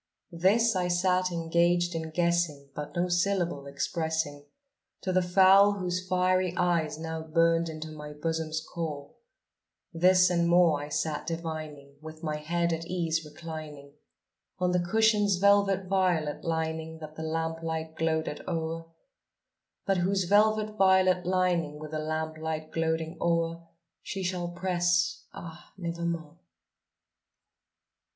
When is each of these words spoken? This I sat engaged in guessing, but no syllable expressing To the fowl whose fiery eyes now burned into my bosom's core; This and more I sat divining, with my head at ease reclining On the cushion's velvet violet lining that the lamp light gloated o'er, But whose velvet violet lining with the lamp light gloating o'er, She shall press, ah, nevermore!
This 0.33 0.75
I 0.75 0.87
sat 0.87 1.31
engaged 1.31 1.93
in 1.93 2.09
guessing, 2.09 2.69
but 2.73 2.95
no 2.95 3.07
syllable 3.07 3.67
expressing 3.67 4.45
To 5.01 5.13
the 5.13 5.21
fowl 5.21 5.73
whose 5.73 6.07
fiery 6.07 6.57
eyes 6.57 6.97
now 6.97 7.21
burned 7.21 7.69
into 7.69 7.91
my 7.91 8.11
bosom's 8.11 8.61
core; 8.61 9.11
This 9.93 10.31
and 10.31 10.47
more 10.49 10.81
I 10.81 10.89
sat 10.89 11.27
divining, 11.27 11.97
with 12.01 12.23
my 12.23 12.37
head 12.37 12.73
at 12.73 12.87
ease 12.87 13.23
reclining 13.23 13.93
On 14.57 14.71
the 14.71 14.79
cushion's 14.79 15.35
velvet 15.35 15.85
violet 15.85 16.43
lining 16.43 16.97
that 16.97 17.15
the 17.15 17.21
lamp 17.21 17.61
light 17.61 17.93
gloated 17.93 18.41
o'er, 18.47 18.87
But 19.85 19.97
whose 19.97 20.23
velvet 20.23 20.77
violet 20.77 21.27
lining 21.27 21.77
with 21.77 21.91
the 21.91 21.99
lamp 21.99 22.39
light 22.39 22.71
gloating 22.71 23.19
o'er, 23.21 23.67
She 24.01 24.23
shall 24.23 24.47
press, 24.47 25.25
ah, 25.31 25.71
nevermore! 25.77 26.39